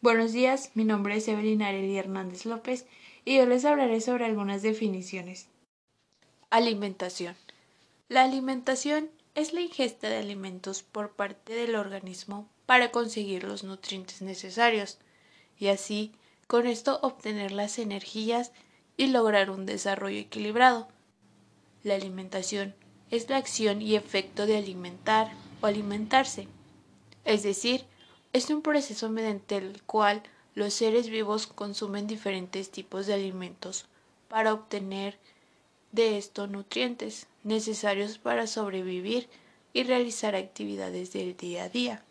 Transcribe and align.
Buenos 0.00 0.32
días, 0.32 0.70
mi 0.74 0.84
nombre 0.84 1.16
es 1.16 1.26
Evelyn 1.26 1.60
Areli 1.60 1.98
Hernández 1.98 2.46
López 2.46 2.86
y 3.24 3.36
yo 3.36 3.46
les 3.46 3.64
hablaré 3.64 4.00
sobre 4.00 4.26
algunas 4.26 4.62
definiciones. 4.62 5.48
Alimentación. 6.50 7.34
La 8.08 8.22
alimentación 8.22 9.10
es 9.34 9.52
la 9.52 9.60
ingesta 9.60 10.08
de 10.08 10.18
alimentos 10.18 10.84
por 10.84 11.10
parte 11.10 11.52
del 11.52 11.74
organismo 11.74 12.48
para 12.64 12.92
conseguir 12.92 13.42
los 13.42 13.64
nutrientes 13.64 14.22
necesarios 14.22 14.98
y 15.58 15.66
así 15.66 16.12
con 16.46 16.68
esto 16.68 17.00
obtener 17.02 17.50
las 17.50 17.80
energías 17.80 18.52
y 18.96 19.08
lograr 19.08 19.50
un 19.50 19.66
desarrollo 19.66 20.20
equilibrado. 20.20 20.86
La 21.82 21.96
alimentación 21.96 22.72
es 23.10 23.28
la 23.28 23.36
acción 23.36 23.82
y 23.82 23.96
efecto 23.96 24.46
de 24.46 24.58
alimentar 24.58 25.32
o 25.60 25.66
alimentarse, 25.66 26.46
es 27.24 27.42
decir, 27.42 27.84
es 28.38 28.50
un 28.50 28.62
proceso 28.62 29.10
mediante 29.10 29.56
el 29.56 29.82
cual 29.82 30.22
los 30.54 30.72
seres 30.72 31.08
vivos 31.08 31.48
consumen 31.48 32.06
diferentes 32.06 32.70
tipos 32.70 33.06
de 33.06 33.14
alimentos 33.14 33.86
para 34.28 34.54
obtener 34.54 35.18
de 35.90 36.18
estos 36.18 36.48
nutrientes 36.48 37.26
necesarios 37.42 38.18
para 38.18 38.46
sobrevivir 38.46 39.28
y 39.72 39.82
realizar 39.82 40.36
actividades 40.36 41.12
del 41.12 41.36
día 41.36 41.64
a 41.64 41.68
día. 41.68 42.04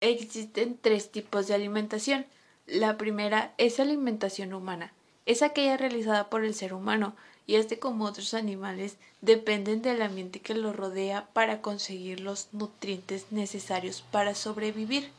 Existen 0.00 0.78
tres 0.80 1.10
tipos 1.10 1.48
de 1.48 1.54
alimentación. 1.54 2.24
La 2.66 2.96
primera 2.96 3.54
es 3.58 3.80
alimentación 3.80 4.52
humana. 4.54 4.92
Es 5.26 5.42
aquella 5.42 5.76
realizada 5.76 6.30
por 6.30 6.44
el 6.44 6.54
ser 6.54 6.74
humano 6.74 7.16
y 7.46 7.56
este 7.56 7.78
como 7.78 8.04
otros 8.04 8.34
animales 8.34 8.96
dependen 9.20 9.82
del 9.82 10.02
ambiente 10.02 10.40
que 10.40 10.54
los 10.54 10.76
rodea 10.76 11.28
para 11.32 11.60
conseguir 11.60 12.20
los 12.20 12.48
nutrientes 12.52 13.26
necesarios 13.30 14.02
para 14.10 14.34
sobrevivir. 14.34 15.10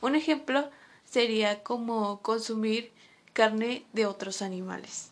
Un 0.00 0.14
ejemplo 0.14 0.68
sería 1.04 1.62
como 1.62 2.20
consumir 2.20 2.92
carne 3.32 3.84
de 3.92 4.06
otros 4.06 4.42
animales. 4.42 5.10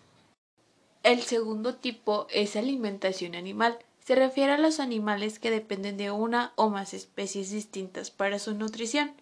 El 1.03 1.23
segundo 1.23 1.75
tipo 1.75 2.27
es 2.31 2.55
alimentación 2.55 3.35
animal. 3.35 3.79
Se 4.05 4.15
refiere 4.15 4.53
a 4.53 4.59
los 4.59 4.79
animales 4.79 5.39
que 5.39 5.51
dependen 5.51 5.97
de 5.97 6.11
una 6.11 6.53
o 6.55 6.69
más 6.69 6.95
especies 6.95 7.51
distintas 7.51 8.11
para 8.11 8.39
su 8.39 8.55
nutrición. 8.55 9.13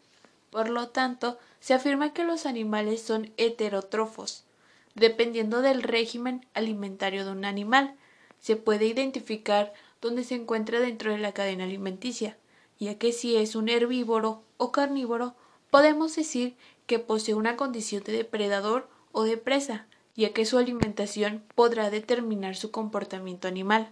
Por 0.50 0.68
lo 0.68 0.88
tanto, 0.88 1.38
se 1.60 1.74
afirma 1.74 2.12
que 2.12 2.24
los 2.24 2.44
animales 2.44 3.00
son 3.00 3.32
heterótrofos, 3.36 4.44
Dependiendo 4.94 5.62
del 5.62 5.82
régimen 5.82 6.46
alimentario 6.54 7.24
de 7.24 7.32
un 7.32 7.44
animal, 7.44 7.96
se 8.38 8.56
puede 8.56 8.86
identificar 8.86 9.72
dónde 10.00 10.24
se 10.24 10.34
encuentra 10.34 10.80
dentro 10.80 11.12
de 11.12 11.18
la 11.18 11.32
cadena 11.32 11.64
alimenticia, 11.64 12.36
ya 12.78 12.98
que 12.98 13.12
si 13.12 13.36
es 13.36 13.54
un 13.54 13.68
herbívoro 13.68 14.42
o 14.56 14.72
carnívoro, 14.72 15.34
podemos 15.70 16.16
decir 16.16 16.56
que 16.86 16.98
posee 16.98 17.34
una 17.34 17.56
condición 17.56 18.02
de 18.02 18.12
depredador 18.12 18.88
o 19.12 19.24
de 19.24 19.36
presa, 19.36 19.86
ya 20.16 20.32
que 20.32 20.44
su 20.44 20.58
alimentación 20.58 21.44
podrá 21.54 21.90
determinar 21.90 22.56
su 22.56 22.70
comportamiento 22.70 23.46
animal. 23.48 23.90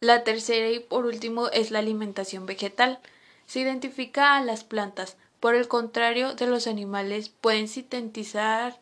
La 0.00 0.22
tercera 0.24 0.68
y 0.68 0.78
por 0.78 1.06
último 1.06 1.48
es 1.48 1.70
la 1.70 1.80
alimentación 1.80 2.46
vegetal. 2.46 3.00
Se 3.46 3.60
identifica 3.60 4.36
a 4.36 4.44
las 4.44 4.62
plantas, 4.62 5.16
por 5.40 5.54
el 5.54 5.68
contrario 5.68 6.34
de 6.34 6.46
los 6.46 6.66
animales 6.66 7.28
pueden 7.28 7.68
sintetizar 7.68 8.80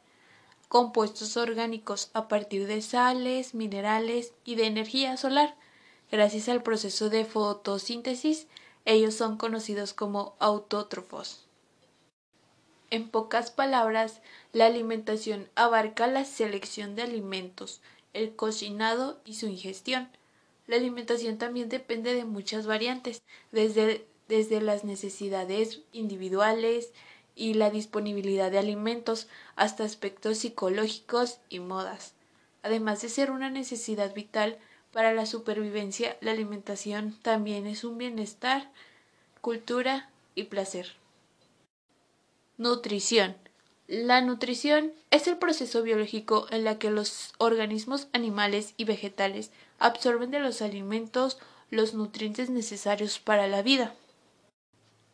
compuestos 0.69 1.37
orgánicos 1.37 2.11
a 2.13 2.29
partir 2.29 2.67
de 2.67 2.83
sales, 2.83 3.55
minerales 3.55 4.33
y 4.45 4.57
de 4.57 4.67
energía 4.67 5.17
solar. 5.17 5.57
Gracias 6.11 6.49
al 6.49 6.63
proceso 6.63 7.11
de 7.11 7.25
fotosíntesis, 7.25 8.47
ellos 8.85 9.15
son 9.15 9.37
conocidos 9.37 9.93
como 9.93 10.37
autótrofos. 10.39 11.47
En 12.91 13.09
pocas 13.09 13.51
palabras, 13.51 14.21
la 14.53 14.67
alimentación 14.67 15.49
abarca 15.57 16.07
la 16.07 16.25
selección 16.25 16.95
de 16.95 17.03
alimentos, 17.03 17.81
el 18.13 18.37
cocinado 18.37 19.21
y 19.25 19.35
su 19.35 19.49
ingestión. 19.49 20.09
La 20.69 20.77
alimentación 20.77 21.37
también 21.39 21.69
depende 21.69 22.15
de 22.15 22.25
muchas 22.25 22.67
variantes, 22.67 23.23
desde, 23.51 24.07
desde 24.29 24.61
las 24.61 24.85
necesidades 24.85 25.81
individuales, 25.93 26.93
y 27.37 27.55
la 27.55 27.71
disponibilidad 27.71 28.51
de 28.51 28.59
alimentos 28.59 29.29
hasta 29.55 29.85
aspectos 29.85 30.39
psicológicos 30.39 31.39
y 31.49 31.61
modas. 31.61 32.15
Además 32.63 33.03
de 33.03 33.11
ser 33.11 33.31
una 33.31 33.51
necesidad 33.51 34.13
vital 34.15 34.59
para 34.91 35.13
la 35.13 35.27
supervivencia, 35.27 36.17
la 36.21 36.33
alimentación 36.33 37.17
también 37.23 37.67
es 37.67 37.85
un 37.85 37.99
bienestar, 37.99 38.73
cultura 39.41 40.11
y 40.35 40.45
placer. 40.45 40.95
Nutrición. 42.57 43.37
La 43.87 44.21
nutrición 44.23 44.93
es 45.11 45.29
el 45.29 45.37
proceso 45.37 45.83
biológico 45.83 46.47
en 46.51 46.65
la 46.65 46.79
que 46.79 46.91
los 46.91 47.35
organismos 47.39 48.09
animales 48.13 48.75
y 48.77 48.85
vegetales 48.85 49.51
absorben 49.79 50.31
de 50.31 50.41
los 50.41 50.63
alimentos 50.63 51.39
los 51.71 51.95
nutrientes 51.95 52.51
necesarios 52.51 53.19
para 53.19 53.47
la 53.47 53.63
vida. 53.63 53.95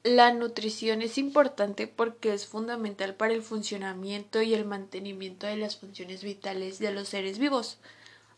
La 0.04 0.32
nutrición 0.32 1.00
es 1.00 1.16
importante 1.16 1.86
porque 1.86 2.34
es 2.34 2.48
fundamental 2.48 3.14
para 3.14 3.34
el 3.34 3.42
funcionamiento 3.42 4.42
y 4.42 4.52
el 4.52 4.64
mantenimiento 4.64 5.46
de 5.46 5.56
las 5.56 5.76
funciones 5.76 6.24
vitales 6.24 6.80
de 6.80 6.90
los 6.90 7.08
seres 7.08 7.38
vivos. 7.38 7.78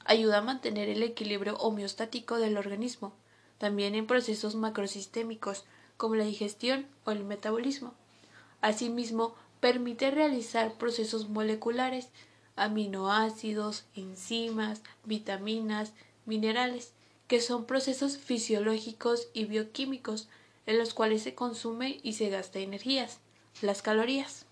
Ayuda 0.05 0.39
a 0.39 0.43
mantener 0.43 0.91
el 0.91 1.03
equilibrio 1.03 1.57
homeostático 1.57 2.37
del 2.37 2.59
organismo, 2.59 3.15
también 3.57 3.95
en 3.95 4.07
procesos 4.07 4.57
macrosistémicos 4.57 5.65
como 5.97 6.17
la 6.17 6.25
digestión 6.25 6.87
o 7.07 7.13
el 7.13 7.25
metabolismo. 7.25 7.95
Asimismo, 8.61 9.35
permite 9.61 10.11
realizar 10.11 10.75
procesos 10.75 11.31
moleculares, 11.31 12.09
aminoácidos, 12.57 13.85
enzimas, 13.97 14.83
vitaminas, 15.05 15.95
minerales, 16.27 16.93
que 17.27 17.41
son 17.41 17.65
procesos 17.65 18.19
fisiológicos 18.19 19.29
y 19.33 19.47
bioquímicos 19.47 20.29
en 20.67 20.79
los 20.79 20.95
cuales 20.95 21.23
se 21.23 21.35
consume 21.35 22.01
y 22.03 22.15
se 22.15 22.31
gasta 22.31 22.59
energías, 22.59 23.21
las 23.61 23.83
calorías. 23.83 24.47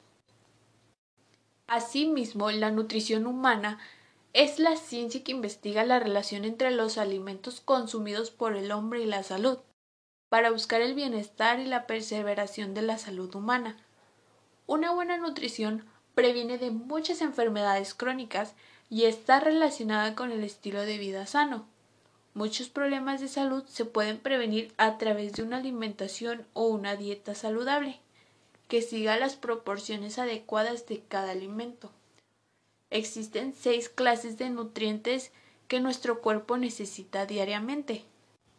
Asimismo, 1.67 2.51
la 2.51 2.71
nutrición 2.71 3.27
humana 3.27 3.79
es 4.33 4.59
la 4.59 4.77
ciencia 4.77 5.23
que 5.23 5.33
investiga 5.33 5.85
la 5.85 5.99
relación 5.99 6.45
entre 6.45 6.71
los 6.71 6.99
alimentos 6.99 7.61
consumidos 7.61 8.31
por 8.31 8.57
el 8.57 8.73
hombre 8.73 9.03
y 9.03 9.07
la 9.07 9.23
salud, 9.23 9.59
para 10.29 10.51
buscar 10.51 10.81
el 10.81 10.95
bienestar 10.95 11.61
y 11.61 11.67
la 11.67 11.87
perseveración 11.87 12.73
de 12.75 12.83
la 12.83 12.99
salud 12.99 13.35
humana. 13.35 13.77
Una 14.67 14.93
buena 14.93 15.19
nutrición 15.19 15.85
previene 16.15 16.59
de 16.59 16.71
muchas 16.71 17.21
enfermedades 17.21 17.95
crónicas 17.95 18.55
y 18.89 19.05
está 19.05 19.41
relacionada 19.41 20.15
con 20.15 20.33
el 20.33 20.45
estilo 20.45 20.83
de 20.83 20.99
vida 20.99 21.27
sano. 21.27 21.67
Muchos 22.35 22.71
problemas 22.71 23.21
de 23.21 23.29
salud 23.29 23.65
se 23.67 23.85
pueden 23.85 24.19
prevenir 24.19 24.73
a 24.79 24.97
través 24.97 25.35
de 25.35 25.43
una 25.43 25.59
alimentación 25.59 26.47
o 26.55 26.67
una 26.67 26.97
dieta 26.97 27.35
saludable 27.35 28.01
que 28.69 28.81
siga 28.81 29.19
las 29.19 29.37
proporciones 29.37 30.19
adecuadas 30.19 30.87
de 30.87 31.03
cada 31.07 31.33
alimento. 31.33 31.91
Existen 32.89 33.53
seis 33.53 33.91
clases 33.91 34.39
de 34.39 34.49
nutrientes 34.49 35.31
que 35.69 35.81
nuestro 35.81 36.23
cuerpo 36.23 36.57
necesita 36.57 37.27
diariamente. 37.27 38.05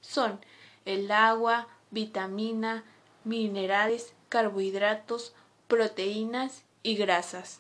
Son 0.02 0.40
el 0.86 1.12
agua, 1.12 1.68
vitamina, 1.90 2.84
minerales, 3.24 4.14
carbohidratos, 4.30 5.34
proteínas 5.68 6.64
y 6.84 6.96
grasas. 6.96 7.60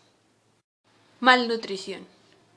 Malnutrición. 1.20 2.13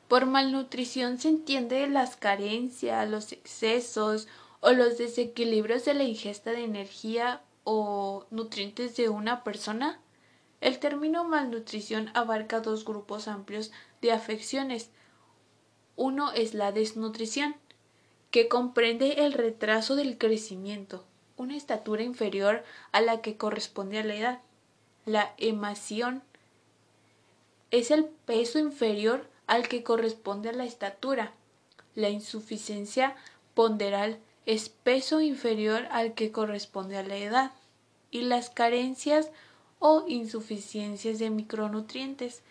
Por 0.08 0.26
malnutrición 0.26 1.18
se 1.18 1.28
entiende 1.28 1.86
las 1.88 2.16
carencias, 2.16 3.08
los 3.08 3.32
excesos 3.32 4.28
o 4.60 4.70
los 4.70 4.98
desequilibrios 4.98 5.84
de 5.84 5.94
la 5.94 6.04
ingesta 6.04 6.52
de 6.52 6.64
energía 6.64 7.42
o 7.64 8.24
nutrientes 8.30 8.96
de 8.96 9.08
una 9.08 9.42
persona. 9.42 10.00
El 10.60 10.78
término 10.78 11.24
malnutrición 11.24 12.10
abarca 12.14 12.60
dos 12.60 12.84
grupos 12.84 13.26
amplios 13.26 13.72
de 14.00 14.12
afecciones. 14.12 14.90
Uno 15.96 16.30
es 16.32 16.54
la 16.54 16.70
desnutrición, 16.70 17.56
que 18.30 18.48
comprende 18.48 19.24
el 19.24 19.32
retraso 19.32 19.96
del 19.96 20.18
crecimiento, 20.18 21.04
una 21.36 21.56
estatura 21.56 22.02
inferior 22.02 22.64
a 22.92 23.00
la 23.00 23.22
que 23.22 23.36
corresponde 23.36 23.98
a 23.98 24.04
la 24.04 24.14
edad. 24.14 24.40
La 25.04 25.34
emación 25.38 26.22
es 27.70 27.90
el 27.90 28.04
peso 28.04 28.58
inferior 28.58 29.28
al 29.46 29.68
que 29.68 29.82
corresponde 29.82 30.48
a 30.48 30.52
la 30.52 30.64
estatura. 30.64 31.32
La 31.94 32.08
insuficiencia 32.08 33.16
ponderal 33.54 34.18
es 34.44 34.68
peso 34.68 35.20
inferior 35.20 35.86
al 35.90 36.14
que 36.14 36.32
corresponde 36.32 36.96
a 36.96 37.02
la 37.02 37.16
edad. 37.16 37.52
Y 38.10 38.22
las 38.22 38.50
carencias 38.50 39.30
o 39.78 40.04
insuficiencias 40.06 41.18
de 41.18 41.30
micronutrientes, 41.30 42.42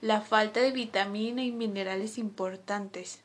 la 0.00 0.20
falta 0.20 0.60
de 0.60 0.72
vitamina 0.72 1.42
y 1.42 1.52
minerales 1.52 2.18
importantes. 2.18 3.20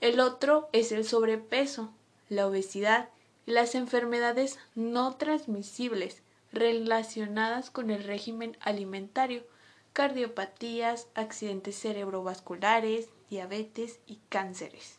El 0.00 0.20
otro 0.20 0.68
es 0.72 0.92
el 0.92 1.04
sobrepeso, 1.04 1.90
la 2.28 2.46
obesidad 2.46 3.08
y 3.46 3.52
las 3.52 3.74
enfermedades 3.74 4.58
no 4.74 5.16
transmisibles, 5.16 6.22
relacionadas 6.52 7.70
con 7.70 7.90
el 7.90 8.04
régimen 8.04 8.56
alimentario, 8.60 9.44
cardiopatías, 9.94 11.06
accidentes 11.14 11.76
cerebrovasculares, 11.76 13.08
diabetes 13.30 14.00
y 14.06 14.18
cánceres. 14.28 14.98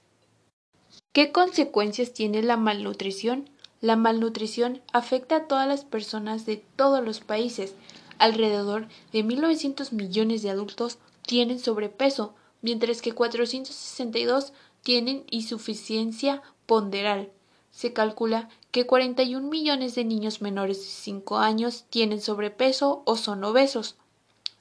¿Qué 1.12 1.32
consecuencias 1.32 2.14
tiene 2.14 2.42
la 2.42 2.58
malnutrición? 2.58 3.50
La 3.82 3.98
malnutrición 3.98 4.82
afecta 4.94 5.36
a 5.36 5.48
todas 5.48 5.68
las 5.68 5.84
personas 5.84 6.46
de 6.46 6.64
todos 6.78 7.04
los 7.04 7.20
países. 7.20 7.76
Alrededor 8.20 8.88
de 9.12 9.24
1.900 9.24 9.92
millones 9.92 10.42
de 10.42 10.50
adultos 10.50 10.98
tienen 11.28 11.60
sobrepeso, 11.60 12.34
mientras 12.62 13.02
que 13.02 13.12
462 13.12 14.54
tienen 14.82 15.26
insuficiencia 15.30 16.42
ponderal. 16.66 17.32
Se 17.70 17.92
calcula 17.92 18.48
que 18.72 18.86
41 18.86 19.46
millones 19.50 19.94
de 19.96 20.06
niños 20.06 20.42
menores 20.42 20.80
de 20.80 20.86
5 20.86 21.38
años 21.38 21.84
tienen 21.90 22.22
sobrepeso 22.22 23.04
o 23.06 23.18
son 23.18 23.44
obesos. 23.44 23.98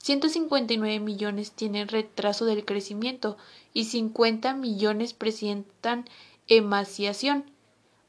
159 0.04 1.00
millones 1.00 1.52
tienen 1.52 1.88
retraso 1.88 2.44
del 2.44 2.66
crecimiento 2.66 3.38
y 3.72 3.86
50 3.86 4.52
millones 4.52 5.14
presentan 5.14 6.04
emaciación. 6.46 7.50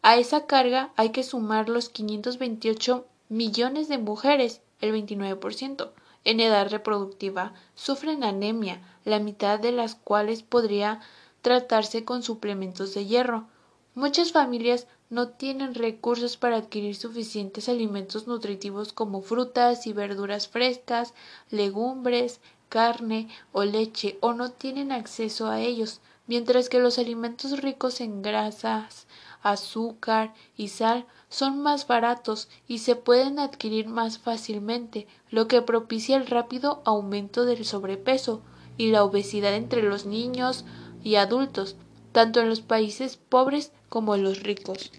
A 0.01 0.17
esa 0.17 0.45
carga 0.45 0.91
hay 0.97 1.11
que 1.11 1.23
sumar 1.23 1.69
los 1.69 1.87
528 1.87 3.05
millones 3.29 3.87
de 3.87 3.97
mujeres, 3.97 4.59
el 4.81 4.93
29%, 4.93 5.91
en 6.25 6.41
edad 6.41 6.69
reproductiva, 6.69 7.53
sufren 7.75 8.25
anemia, 8.25 8.81
la 9.05 9.19
mitad 9.19 9.57
de 9.57 9.71
las 9.71 9.95
cuales 9.95 10.43
podría 10.43 10.99
tratarse 11.41 12.03
con 12.03 12.23
suplementos 12.23 12.93
de 12.93 13.05
hierro. 13.05 13.47
Muchas 13.93 14.33
familias 14.33 14.85
no 15.15 15.29
tienen 15.29 15.75
recursos 15.75 16.35
para 16.35 16.57
adquirir 16.57 16.93
suficientes 16.93 17.69
alimentos 17.69 18.27
nutritivos 18.27 18.91
como 18.91 19.21
frutas 19.21 19.87
y 19.87 19.93
verduras 19.93 20.49
frescas, 20.49 21.13
legumbres, 21.49 22.41
carne 22.67 23.29
o 23.53 23.63
leche 23.63 24.17
o 24.19 24.33
no 24.33 24.51
tienen 24.51 24.91
acceso 24.91 25.47
a 25.47 25.61
ellos, 25.61 26.01
mientras 26.27 26.67
que 26.67 26.79
los 26.79 26.99
alimentos 26.99 27.61
ricos 27.61 28.01
en 28.01 28.21
grasas, 28.21 29.07
azúcar 29.41 30.33
y 30.57 30.67
sal 30.67 31.05
son 31.29 31.61
más 31.61 31.87
baratos 31.87 32.49
y 32.67 32.79
se 32.79 32.97
pueden 32.97 33.39
adquirir 33.39 33.87
más 33.87 34.19
fácilmente, 34.19 35.07
lo 35.29 35.47
que 35.47 35.61
propicia 35.61 36.17
el 36.17 36.27
rápido 36.27 36.81
aumento 36.83 37.45
del 37.45 37.63
sobrepeso 37.63 38.41
y 38.75 38.91
la 38.91 39.05
obesidad 39.05 39.53
entre 39.53 39.81
los 39.81 40.05
niños 40.05 40.65
y 41.05 41.15
adultos, 41.15 41.77
tanto 42.11 42.41
en 42.41 42.49
los 42.49 42.59
países 42.59 43.15
pobres 43.15 43.71
como 43.87 44.13
en 44.15 44.23
los 44.23 44.43
ricos. 44.43 44.91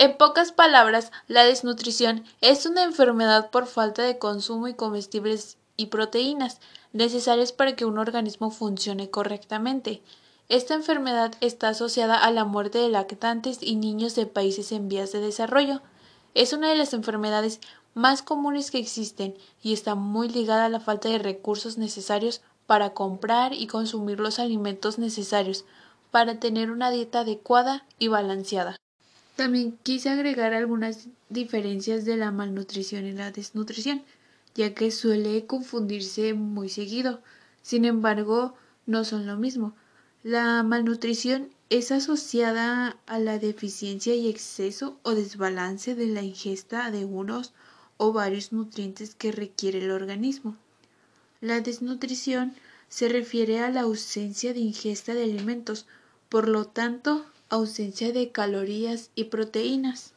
En 0.00 0.16
pocas 0.16 0.52
palabras, 0.52 1.10
la 1.26 1.42
desnutrición 1.42 2.22
es 2.40 2.66
una 2.66 2.84
enfermedad 2.84 3.50
por 3.50 3.66
falta 3.66 4.04
de 4.04 4.16
consumo 4.16 4.66
de 4.66 4.76
comestibles 4.76 5.58
y 5.76 5.86
proteínas 5.86 6.60
necesarias 6.92 7.50
para 7.50 7.74
que 7.74 7.84
un 7.84 7.98
organismo 7.98 8.52
funcione 8.52 9.10
correctamente. 9.10 10.00
Esta 10.48 10.74
enfermedad 10.74 11.32
está 11.40 11.70
asociada 11.70 12.16
a 12.16 12.30
la 12.30 12.44
muerte 12.44 12.78
de 12.78 12.90
lactantes 12.90 13.58
y 13.60 13.74
niños 13.74 14.14
de 14.14 14.26
países 14.26 14.70
en 14.70 14.88
vías 14.88 15.10
de 15.10 15.18
desarrollo. 15.18 15.82
Es 16.32 16.52
una 16.52 16.68
de 16.68 16.76
las 16.76 16.94
enfermedades 16.94 17.58
más 17.94 18.22
comunes 18.22 18.70
que 18.70 18.78
existen 18.78 19.36
y 19.64 19.72
está 19.72 19.96
muy 19.96 20.28
ligada 20.28 20.66
a 20.66 20.68
la 20.68 20.78
falta 20.78 21.08
de 21.08 21.18
recursos 21.18 21.76
necesarios 21.76 22.40
para 22.66 22.90
comprar 22.90 23.52
y 23.52 23.66
consumir 23.66 24.20
los 24.20 24.38
alimentos 24.38 25.00
necesarios 25.00 25.64
para 26.12 26.38
tener 26.38 26.70
una 26.70 26.92
dieta 26.92 27.22
adecuada 27.22 27.84
y 27.98 28.06
balanceada. 28.06 28.76
También 29.38 29.78
quise 29.84 30.08
agregar 30.08 30.52
algunas 30.52 31.06
diferencias 31.28 32.04
de 32.04 32.16
la 32.16 32.32
malnutrición 32.32 33.06
y 33.06 33.12
la 33.12 33.30
desnutrición, 33.30 34.02
ya 34.56 34.74
que 34.74 34.90
suele 34.90 35.46
confundirse 35.46 36.34
muy 36.34 36.68
seguido. 36.68 37.22
Sin 37.62 37.84
embargo, 37.84 38.56
no 38.86 39.04
son 39.04 39.28
lo 39.28 39.36
mismo. 39.36 39.76
La 40.24 40.64
malnutrición 40.64 41.50
es 41.70 41.92
asociada 41.92 42.96
a 43.06 43.20
la 43.20 43.38
deficiencia 43.38 44.12
y 44.16 44.28
exceso 44.28 44.98
o 45.04 45.12
desbalance 45.12 45.94
de 45.94 46.08
la 46.08 46.22
ingesta 46.22 46.90
de 46.90 47.04
unos 47.04 47.52
o 47.96 48.12
varios 48.12 48.52
nutrientes 48.52 49.14
que 49.14 49.30
requiere 49.30 49.78
el 49.78 49.92
organismo. 49.92 50.56
La 51.40 51.60
desnutrición 51.60 52.54
se 52.88 53.08
refiere 53.08 53.60
a 53.60 53.70
la 53.70 53.82
ausencia 53.82 54.52
de 54.52 54.58
ingesta 54.58 55.14
de 55.14 55.22
alimentos, 55.22 55.86
por 56.28 56.48
lo 56.48 56.64
tanto, 56.64 57.24
ausencia 57.48 58.12
de 58.12 58.30
calorías 58.30 59.10
y 59.14 59.24
proteínas. 59.24 60.14